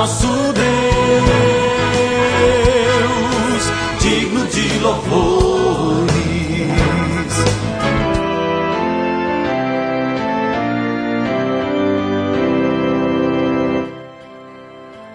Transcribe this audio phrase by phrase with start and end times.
[0.00, 0.64] nosso Deus,
[4.00, 6.10] digno de louvores.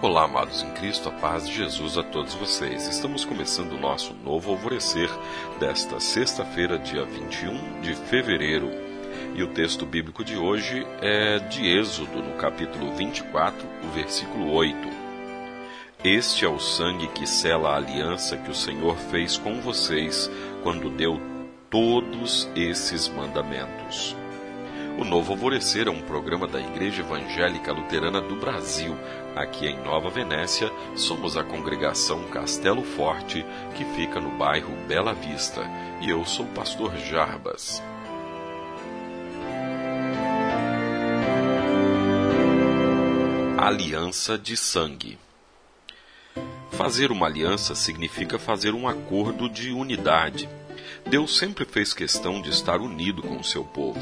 [0.00, 2.88] Olá, amados em Cristo, a paz de Jesus a todos vocês.
[2.88, 5.10] Estamos começando o nosso novo alvorecer
[5.58, 8.89] desta sexta-feira, dia 21 de fevereiro
[9.34, 14.76] e o texto bíblico de hoje é de Êxodo, no capítulo 24, o versículo 8.
[16.02, 20.30] Este é o sangue que sela a aliança que o Senhor fez com vocês
[20.62, 21.20] quando deu
[21.68, 24.16] todos esses mandamentos.
[24.98, 28.94] O Novo Alvorecer é um programa da Igreja Evangélica Luterana do Brasil.
[29.34, 35.62] Aqui em Nova Venécia, somos a congregação Castelo Forte, que fica no bairro Bela Vista.
[36.02, 37.82] E eu sou o pastor Jarbas.
[43.62, 45.18] Aliança de sangue.
[46.70, 50.48] Fazer uma aliança significa fazer um acordo de unidade.
[51.06, 54.00] Deus sempre fez questão de estar unido com o seu povo.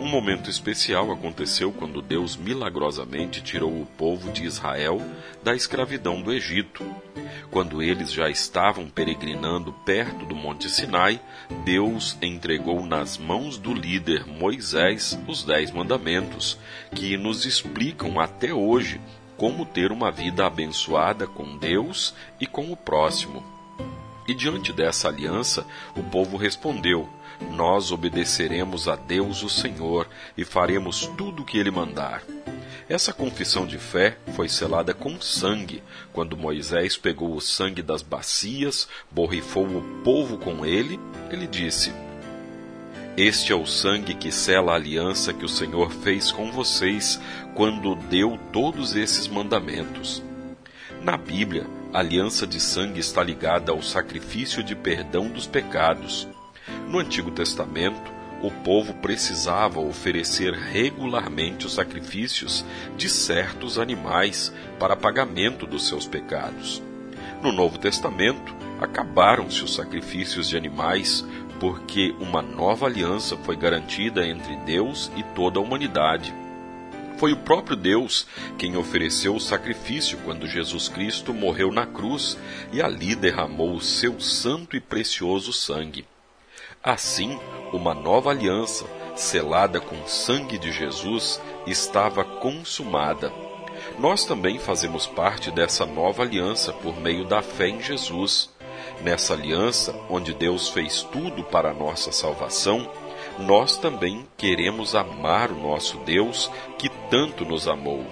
[0.00, 5.00] Um momento especial aconteceu quando Deus milagrosamente tirou o povo de Israel
[5.42, 6.84] da escravidão do Egito.
[7.50, 11.20] Quando eles já estavam peregrinando perto do Monte Sinai,
[11.64, 16.58] Deus entregou nas mãos do líder Moisés os Dez Mandamentos,
[16.94, 19.00] que nos explicam até hoje
[19.36, 23.44] como ter uma vida abençoada com Deus e com o próximo.
[24.28, 27.08] E diante dessa aliança, o povo respondeu:
[27.52, 32.22] Nós obedeceremos a Deus o Senhor e faremos tudo o que ele mandar.
[32.88, 35.82] Essa confissão de fé foi selada com sangue,
[36.12, 41.92] quando Moisés pegou o sangue das bacias, borrifou o povo com ele, ele disse:
[43.16, 47.20] Este é o sangue que sela a aliança que o Senhor fez com vocês
[47.56, 50.22] quando deu todos esses mandamentos.
[51.02, 51.66] Na Bíblia,
[51.98, 56.28] aliança de sangue está ligada ao sacrifício de perdão dos pecados.
[56.88, 58.12] No Antigo Testamento,
[58.42, 62.66] o povo precisava oferecer regularmente os sacrifícios
[62.98, 66.82] de certos animais para pagamento dos seus pecados.
[67.42, 71.24] No Novo Testamento, acabaram-se os sacrifícios de animais
[71.58, 76.34] porque uma nova aliança foi garantida entre Deus e toda a humanidade.
[77.16, 78.26] Foi o próprio Deus
[78.58, 82.36] quem ofereceu o sacrifício quando Jesus Cristo morreu na cruz
[82.72, 86.04] e ali derramou o seu santo e precioso sangue.
[86.84, 87.38] Assim,
[87.72, 88.84] uma nova aliança,
[89.16, 93.32] selada com o sangue de Jesus, estava consumada.
[93.98, 98.50] Nós também fazemos parte dessa nova aliança por meio da fé em Jesus.
[99.02, 102.88] Nessa aliança, onde Deus fez tudo para a nossa salvação,
[103.38, 108.04] nós também queremos amar o nosso Deus que tanto nos amou.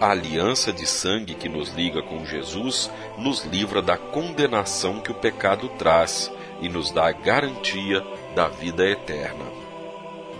[0.00, 5.14] A aliança de sangue que nos liga com Jesus nos livra da condenação que o
[5.14, 6.30] pecado traz
[6.60, 8.00] e nos dá a garantia
[8.34, 9.44] da vida eterna.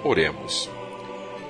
[0.04, 0.70] Oremos.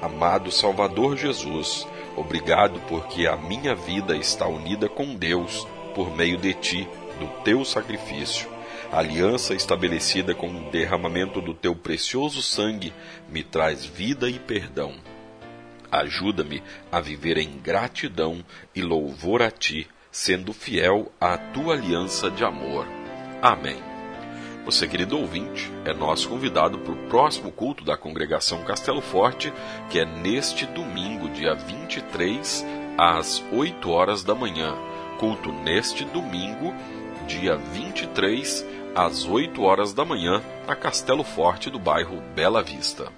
[0.01, 6.55] Amado Salvador Jesus, obrigado porque a minha vida está unida com Deus por meio de
[6.55, 8.49] ti, do teu sacrifício.
[8.91, 12.93] A aliança estabelecida com o derramamento do teu precioso sangue
[13.29, 14.95] me traz vida e perdão.
[15.91, 16.63] Ajuda-me
[16.93, 18.45] a viver em gratidão
[18.75, 22.87] e louvor a ti, sendo fiel à tua aliança de amor.
[23.41, 23.77] Amém.
[24.65, 29.51] Você, querido ouvinte, é nosso convidado para o próximo culto da congregação Castelo Forte,
[29.89, 32.67] que é neste domingo, dia 23,
[32.99, 34.77] às 8 horas da manhã.
[35.19, 36.75] Culto neste domingo,
[37.27, 43.18] dia 23, às 8 horas da manhã, na Castelo Forte do bairro Bela Vista.